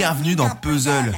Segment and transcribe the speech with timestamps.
[0.00, 1.12] Bienvenue dans Puzzle.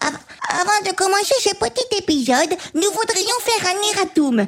[0.00, 0.18] Av-
[0.60, 4.46] Avant de commencer ce petit épisode, nous voudrions faire un erratum.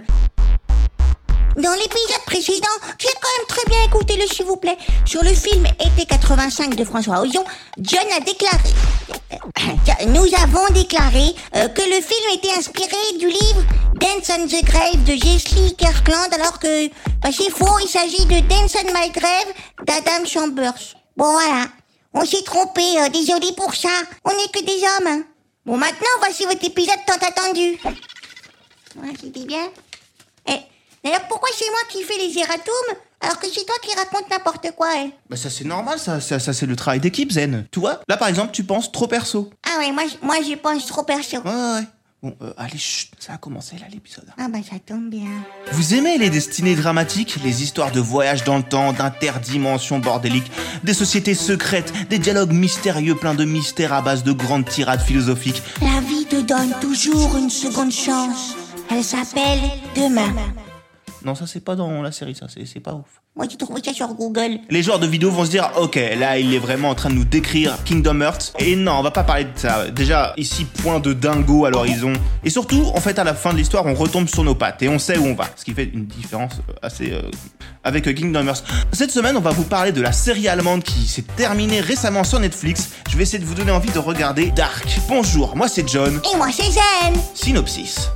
[1.56, 2.68] Dans l'épisode précédent,
[2.98, 4.78] j'ai quand même très bien écouté le s'il vous plaît.
[5.04, 7.44] Sur le film Été 85 de François Ozon,
[7.78, 8.56] John a déclaré...
[10.06, 13.62] Nous avons déclaré euh, que le film était inspiré du livre
[13.96, 16.88] Dance on the Grave de Jessie Kirkland alors que
[17.20, 19.52] bah, c'est faux, il s'agit de Dance on My Grave
[19.84, 20.96] d'Adam Chambers.
[21.16, 21.66] Bon voilà,
[22.14, 23.90] on s'est trompé, euh, désolé pour ça,
[24.24, 25.06] on n'est que des hommes.
[25.06, 25.22] hein.
[25.66, 27.78] Bon maintenant, voici votre épisode tant attendu.
[28.96, 29.68] Ouais, c'était bien.
[30.48, 30.52] Eh,
[31.04, 34.68] d'ailleurs, pourquoi c'est moi qui fais les erratums alors que c'est toi qui racontes n'importe
[34.76, 37.66] quoi eh Bah ça c'est normal, ça, ça, ça, c'est le travail d'équipe Zen.
[37.70, 39.50] Tu vois, là par exemple tu penses trop perso.
[39.66, 41.36] Ah ouais, moi, je- moi je pense trop perso.
[41.38, 41.86] Ouais ouais ouais.
[42.22, 44.26] Bon, euh, allez, chut, ça a commencé là l'épisode.
[44.38, 45.30] Ah bah ça tombe bien.
[45.72, 50.52] Vous aimez les destinées dramatiques, les histoires de voyage dans le temps, d'interdimensions bordéliques,
[50.84, 55.62] des sociétés secrètes, des dialogues mystérieux pleins de mystères à base de grandes tirades philosophiques?
[55.80, 58.54] La vie te donne toujours une seconde chance.
[58.90, 59.60] Elle s'appelle
[59.96, 60.34] Demain.
[61.24, 63.20] Non, ça c'est pas dans la série, ça c'est c'est pas ouf.
[63.36, 64.58] Moi j'ai trouvé ça sur Google.
[64.70, 67.14] Les joueurs de vidéo vont se dire, ok, là il est vraiment en train de
[67.14, 68.52] nous décrire Kingdom Hearts.
[68.58, 69.90] Et non, on va pas parler de ça.
[69.90, 72.12] Déjà, ici, point de dingo à l'horizon.
[72.44, 74.88] Et surtout, en fait, à la fin de l'histoire, on retombe sur nos pattes et
[74.88, 75.44] on sait où on va.
[75.56, 77.22] Ce qui fait une différence euh, assez euh,
[77.84, 78.64] avec euh, Kingdom Hearts.
[78.92, 82.40] Cette semaine, on va vous parler de la série allemande qui s'est terminée récemment sur
[82.40, 82.90] Netflix.
[83.08, 84.98] Je vais essayer de vous donner envie de regarder Dark.
[85.08, 86.20] Bonjour, moi c'est John.
[86.32, 87.20] Et moi c'est Zen.
[87.34, 88.10] Synopsis.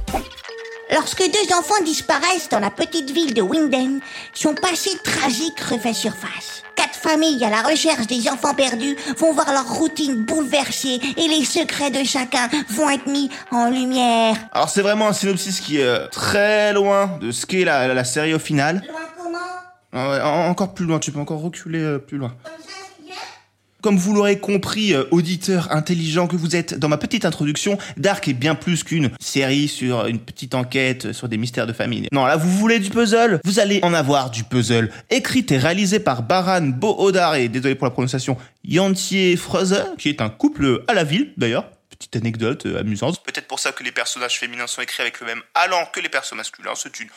[0.95, 4.01] Lorsque deux enfants disparaissent dans la petite ville de Winden,
[4.33, 6.63] son passé tragique refait surface.
[6.77, 11.45] Quatre familles à la recherche des enfants perdus vont voir leur routine bouleversée et les
[11.45, 14.37] secrets de chacun vont être mis en lumière.
[14.53, 18.05] Alors c'est vraiment un synopsis qui est euh, très loin de ce qu'est la, la
[18.05, 18.83] série au final.
[18.89, 19.39] Loin comment?
[19.93, 22.35] Ah ouais, en- encore plus loin, tu peux encore reculer euh, plus loin.
[22.45, 22.53] Comme
[23.85, 28.27] Comme vous l'aurez compris, euh, auditeur intelligent que vous êtes, dans ma petite introduction, Dark
[28.29, 32.09] est bien plus qu'une série sur une petite enquête sur des mystères de famille.
[32.11, 33.41] Non, là, vous voulez du puzzle?
[33.45, 34.91] Vous allez en avoir du puzzle.
[35.11, 40.23] Écrite et réalisée par Baran Bohodar et, désolé pour la prononciation, Yantier Freuzer, qui est
[40.23, 41.69] un couple à la ville, d'ailleurs.
[41.91, 43.23] Petite anecdote euh, amusante.
[43.23, 46.09] Peut-être pour ça que les personnages féminins sont écrits avec le même allant que les
[46.09, 46.73] personnages masculins.
[46.75, 47.09] C'est une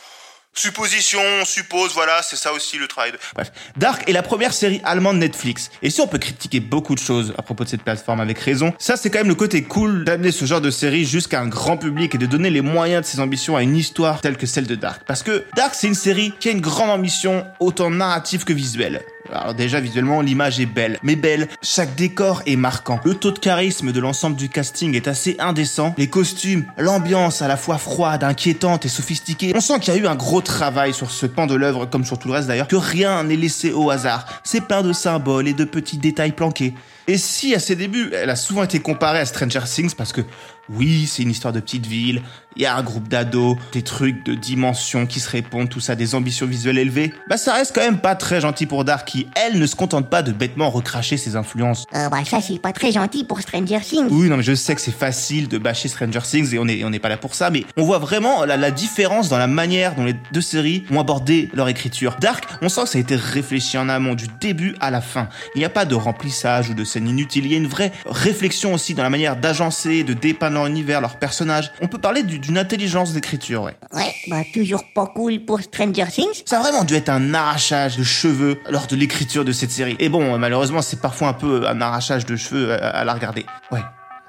[0.59, 3.19] Supposition, on suppose, voilà, c'est ça aussi le travail de...
[3.35, 5.69] Bref, Dark est la première série allemande Netflix.
[5.83, 8.73] Et si on peut critiquer beaucoup de choses à propos de cette plateforme avec raison,
[8.79, 11.77] ça c'est quand même le côté cool d'amener ce genre de série jusqu'à un grand
[11.77, 14.65] public et de donner les moyens de ses ambitions à une histoire telle que celle
[14.65, 15.03] de Dark.
[15.05, 19.03] Parce que Dark c'est une série qui a une grande ambition, autant narrative que visuelle.
[19.31, 22.99] Alors déjà visuellement l'image est belle, mais belle, chaque décor est marquant.
[23.03, 25.93] Le taux de charisme de l'ensemble du casting est assez indécent.
[25.97, 29.51] Les costumes, l'ambiance à la fois froide, inquiétante et sophistiquée.
[29.55, 32.05] On sent qu'il y a eu un gros travail sur ce pan de l'œuvre comme
[32.05, 34.25] sur tout le reste d'ailleurs, que rien n'est laissé au hasard.
[34.43, 36.73] C'est plein de symboles et de petits détails planqués.
[37.09, 40.21] Et si à ses débuts, elle a souvent été comparée à Stranger Things parce que
[40.69, 42.21] oui, c'est une histoire de petite ville,
[42.57, 45.95] il y a un groupe d'ados, des trucs de dimensions qui se répondent, tout ça,
[45.95, 49.27] des ambitions visuelles élevées, bah ça reste quand même pas très gentil pour Dark qui,
[49.35, 51.85] elle, ne se contente pas de bêtement recracher ses influences.
[51.95, 54.07] Euh, bah ça c'est pas très gentil pour Stranger Things.
[54.09, 56.83] Oui, non, mais je sais que c'est facile de bâcher Stranger Things et on est,
[56.83, 59.47] on n'est pas là pour ça, mais on voit vraiment la, la différence dans la
[59.47, 62.17] manière dont les deux séries ont abordé leur écriture.
[62.19, 65.29] Dark, on sent que ça a été réfléchi en amont, du début à la fin.
[65.55, 67.91] Il n'y a pas de remplissage ou de scène inutile, il y a une vraie
[68.05, 71.71] réflexion aussi dans la manière d'agencer, de dépeindre leur univers, leurs personnages.
[71.81, 73.75] On peut parler du- d'une intelligence d'écriture, ouais.
[73.93, 76.41] Ouais, bah toujours pas cool pour Stranger Things.
[76.45, 79.95] Ça a vraiment dû être un arrachage de cheveux lors de l'écriture de cette série.
[79.99, 83.45] Et bon, malheureusement, c'est parfois un peu un arrachage de cheveux à, à la regarder.
[83.71, 83.81] Ouais,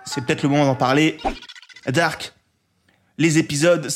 [0.04, 1.18] c'est peut-être le moment d'en parler.
[1.90, 2.32] Dark,
[3.18, 3.86] les épisodes,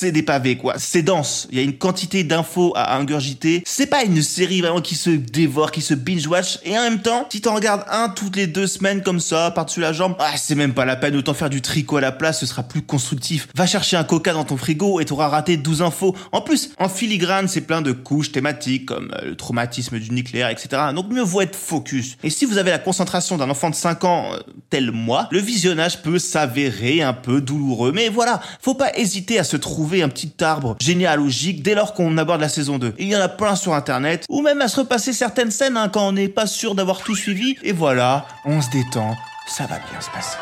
[0.00, 0.74] c'est des pavés, quoi.
[0.78, 1.46] C'est dense.
[1.50, 3.62] Il y a une quantité d'infos à ingurgiter.
[3.66, 6.58] C'est pas une série vraiment qui se dévore, qui se binge-watch.
[6.64, 9.80] Et en même temps, si t'en regardes un toutes les deux semaines comme ça, par-dessus
[9.80, 11.14] la jambe, ah, c'est même pas la peine.
[11.16, 13.48] Autant faire du tricot à la place, ce sera plus constructif.
[13.54, 16.16] Va chercher un coca dans ton frigo et t'auras raté 12 infos.
[16.32, 20.48] En plus, en filigrane, c'est plein de couches thématiques comme euh, le traumatisme du nucléaire,
[20.48, 20.68] etc.
[20.94, 22.16] Donc mieux vaut être focus.
[22.22, 24.38] Et si vous avez la concentration d'un enfant de 5 ans, euh,
[24.70, 27.92] tel moi, le visionnage peut s'avérer un peu douloureux.
[27.92, 32.16] Mais voilà, faut pas hésiter à se trouver un petit arbre généalogique dès lors qu'on
[32.16, 32.94] aborde la saison 2.
[32.98, 35.88] Il y en a plein sur internet, ou même à se repasser certaines scènes hein,
[35.88, 37.56] quand on n'est pas sûr d'avoir tout suivi.
[37.62, 40.38] Et voilà, on se détend, ça va bien se passer.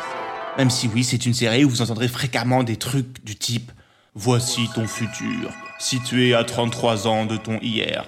[0.57, 3.71] Même si oui, c'est une série où vous entendrez fréquemment des trucs du type
[4.15, 8.05] Voici ton futur, situé à 33 ans de ton hier.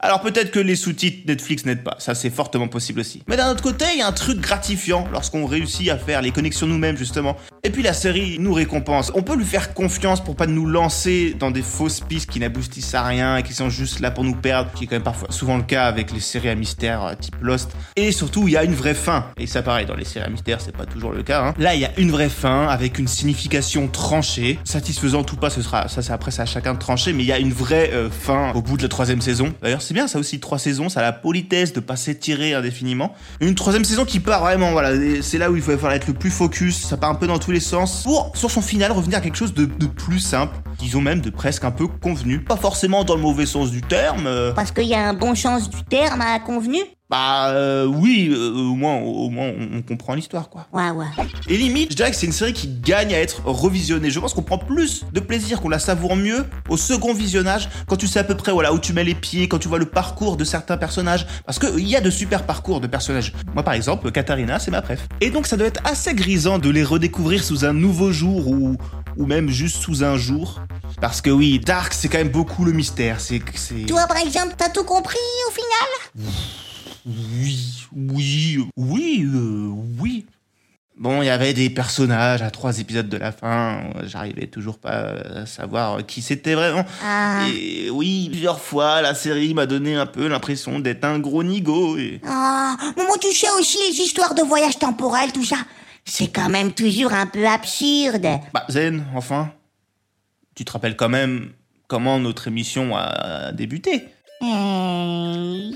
[0.00, 3.24] Alors peut-être que les sous-titres Netflix n'aident pas, ça c'est fortement possible aussi.
[3.26, 6.30] Mais d'un autre côté, il y a un truc gratifiant lorsqu'on réussit à faire les
[6.30, 7.36] connexions nous-mêmes justement.
[7.64, 9.10] Et puis la série nous récompense.
[9.16, 12.94] On peut lui faire confiance pour pas nous lancer dans des fausses pistes qui n'aboutissent
[12.94, 15.32] à rien et qui sont juste là pour nous perdre, qui est quand même parfois
[15.32, 17.72] souvent le cas avec les séries à mystère euh, type Lost.
[17.96, 19.26] Et surtout, il y a une vraie fin.
[19.36, 21.42] Et ça pareil, dans les séries à mystère, c'est pas toujours le cas.
[21.42, 21.54] Hein.
[21.58, 25.60] Là, il y a une vraie fin avec une signification tranchée, satisfaisant ou pas, ce
[25.60, 27.90] sera ça c'est après ça à chacun de trancher, mais il y a une vraie
[27.92, 29.52] euh, fin au bout de la troisième saison.
[29.60, 33.14] D'ailleurs, c'est bien ça aussi, trois saisons, ça a la politesse de pas s'étirer indéfiniment.
[33.40, 34.90] Une troisième saison qui part vraiment, voilà,
[35.22, 37.38] c'est là où il faut falloir être le plus focus, ça part un peu dans
[37.38, 41.00] tous les sens, pour, sur son final, revenir à quelque chose de, plus simple, disons
[41.00, 42.40] même de presque un peu convenu.
[42.40, 44.26] Pas forcément dans le mauvais sens du terme.
[44.26, 44.52] Euh.
[44.52, 46.80] Parce qu'il y a un bon sens du terme à convenu
[47.10, 50.66] bah euh, oui, euh, au moins, au moins on, comprend l'histoire quoi.
[50.72, 51.06] Ouais ouais.
[51.48, 54.10] Et limite, je dirais que c'est une série qui gagne à être revisionnée.
[54.10, 57.96] Je pense qu'on prend plus de plaisir, qu'on la savoure mieux au second visionnage, quand
[57.96, 59.86] tu sais à peu près voilà où tu mets les pieds, quand tu vois le
[59.86, 63.32] parcours de certains personnages, parce qu'il y a de super parcours de personnages.
[63.54, 65.08] Moi par exemple, Katharina, c'est ma préf.
[65.22, 68.76] Et donc ça doit être assez grisant de les redécouvrir sous un nouveau jour ou
[69.16, 70.60] ou même juste sous un jour.
[71.00, 73.20] Parce que oui, Dark, c'est quand même beaucoup le mystère.
[73.20, 73.86] C'est, c'est.
[73.86, 75.16] Toi, par exemple, t'as tout compris
[75.48, 76.32] au final?
[77.08, 80.26] Oui, oui, oui, euh, oui.
[80.96, 83.84] Bon, il y avait des personnages à trois épisodes de la fin.
[84.04, 86.84] J'arrivais toujours pas à savoir qui c'était vraiment.
[87.02, 87.46] Ah.
[87.48, 91.96] Et oui, plusieurs fois, la série m'a donné un peu l'impression d'être un gros nigo.
[91.96, 92.20] Et...
[92.26, 95.58] Ah, moi tu sais aussi les histoires de voyage temporel, tout ça.
[96.04, 98.26] C'est quand même toujours un peu absurde.
[98.52, 99.52] Bah, Zen, enfin.
[100.56, 101.52] Tu te rappelles quand même
[101.86, 104.08] comment notre émission a débuté
[104.42, 105.70] euh,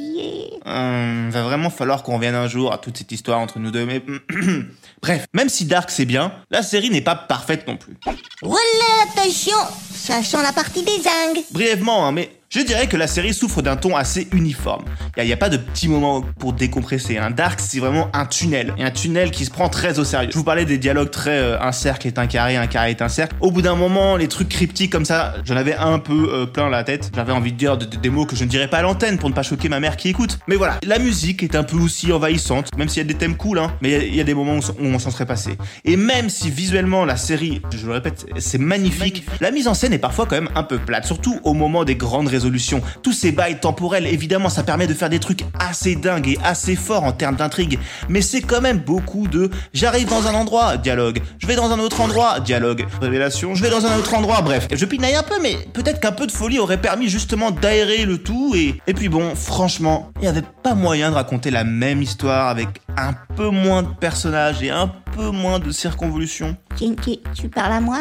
[0.66, 3.86] euh, va vraiment falloir qu'on revienne un jour à toute cette histoire entre nous deux,
[3.86, 4.02] mais...
[5.02, 7.96] Bref, même si Dark c'est bien, la série n'est pas parfaite non plus.
[8.42, 9.56] Voilà, attention
[10.02, 13.62] Ça sent la partie des zingues Brièvement, hein, mais je dirais que la série souffre
[13.62, 14.84] d'un ton assez uniforme.
[15.16, 17.16] Il n'y a, pas de petits moments pour décompresser.
[17.16, 18.74] Un Dark, c'est vraiment un tunnel.
[18.76, 20.28] Et un tunnel qui se prend très au sérieux.
[20.30, 23.00] Je vous parlais des dialogues très euh, un cercle est un carré, un carré est
[23.00, 23.34] un cercle.
[23.40, 26.68] Au bout d'un moment, les trucs cryptiques comme ça, j'en avais un peu euh, plein
[26.68, 27.10] la tête.
[27.14, 29.34] J'avais envie de dire des mots que je ne dirais pas à l'antenne pour ne
[29.34, 30.38] pas choquer ma mère qui écoute.
[30.46, 33.38] Mais voilà, la musique est un peu aussi envahissante, même s'il y a des thèmes
[33.38, 33.72] cool, hein.
[33.80, 35.56] Mais il y, a des moments où, on s'en serait passé.
[35.86, 39.91] Et même si visuellement la série, je le répète, c'est magnifique, la mise en scène
[39.92, 42.82] est parfois quand même un peu plate, surtout au moment des grandes résolutions.
[43.02, 46.76] Tous ces bails temporels, évidemment, ça permet de faire des trucs assez dingues et assez
[46.76, 47.78] forts en termes d'intrigue.
[48.08, 51.20] Mais c'est quand même beaucoup de j'arrive dans un endroit, dialogue.
[51.38, 52.86] Je vais dans un autre endroit, dialogue.
[53.00, 54.68] Révélation, je vais dans un autre endroit, bref.
[54.72, 58.18] Je pinaille un peu, mais peut-être qu'un peu de folie aurait permis justement d'aérer le
[58.18, 62.02] tout et, et puis bon, franchement, il n'y avait pas moyen de raconter la même
[62.02, 66.56] histoire avec un peu moins de personnages et un peu moins de circonvolution.
[66.76, 66.94] Tu,
[67.34, 67.98] tu, parles à moi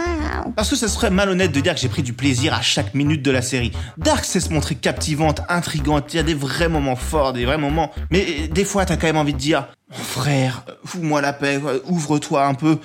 [0.56, 3.22] Parce que ça serait malhonnête de dire que j'ai pris du plaisir à chaque minute
[3.22, 3.72] de la série.
[3.98, 7.58] Dark sait se montrer captivante, intrigante, il y a des vrais moments forts, des vrais
[7.58, 7.92] moments.
[8.10, 12.54] Mais des fois, t'as quand même envie de dire, frère, fous-moi la paix, ouvre-toi un
[12.54, 12.80] peu.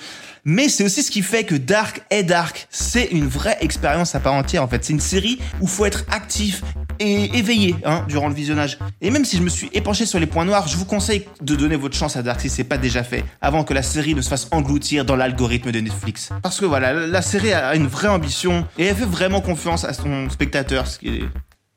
[0.49, 2.69] Mais c'est aussi ce qui fait que Dark est Dark.
[2.71, 4.85] C'est une vraie expérience à part entière en fait.
[4.85, 6.63] C'est une série où faut être actif
[7.01, 8.79] et éveillé hein, durant le visionnage.
[9.01, 11.57] Et même si je me suis épanché sur les points noirs, je vous conseille de
[11.57, 14.21] donner votre chance à Dark si c'est pas déjà fait, avant que la série ne
[14.21, 16.31] se fasse engloutir dans l'algorithme Netflix.
[16.43, 19.93] Parce que voilà, la série a une vraie ambition et elle fait vraiment confiance à
[19.93, 21.29] son spectateur, ce qui est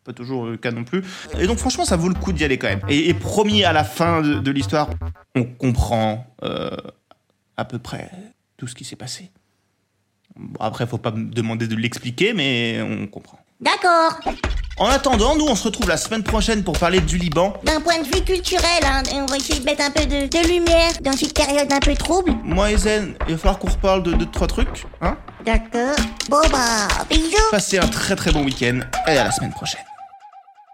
[0.03, 1.03] pas toujours le cas non plus.
[1.39, 2.81] Et donc franchement, ça vaut le coup d'y aller quand même.
[2.89, 4.89] Et, promis à la fin de, l'histoire,
[5.35, 6.69] on comprend euh,
[7.57, 8.09] à peu près
[8.57, 9.31] tout ce qui s'est passé.
[10.59, 13.38] Après, faut pas me demander de l'expliquer, mais on comprend.
[13.59, 14.19] D'accord.
[14.77, 17.53] En attendant, nous, on se retrouve la semaine prochaine pour parler du Liban.
[17.63, 20.91] D'un point de vue culturel, hein, on va essayer de mettre un peu de, lumière
[21.01, 22.31] dans cette période un peu trouble.
[22.45, 25.97] Moi et Zen, il va falloir qu'on reparle de deux, trois trucs, hein D'accord.
[26.29, 27.35] Bon bah, bisous.
[27.51, 29.83] Passez un très très bon week-end et à la semaine prochaine.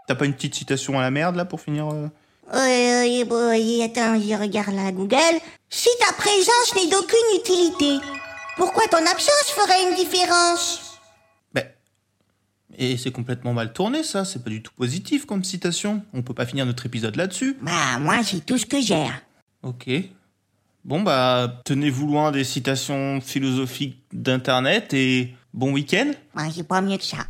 [0.08, 2.08] T'as pas une petite citation à la merde là pour finir euh
[2.54, 5.18] oui, oui, oui, attends, je regarde la Google.
[5.72, 8.06] Si ta présence n'est d'aucune utilité,
[8.56, 10.85] pourquoi ton absence ferait une différence?
[12.78, 14.26] Et c'est complètement mal tourné, ça.
[14.26, 16.04] C'est pas du tout positif comme citation.
[16.14, 17.58] On peut pas finir notre épisode là-dessus.
[17.62, 19.06] Bah, moi, c'est tout ce que j'ai.
[19.64, 19.90] Ok.
[20.84, 26.12] Bon, bah, tenez-vous loin des citations philosophiques d'Internet et bon week-end.
[26.36, 27.26] Moi, j'ai pas mieux que ça.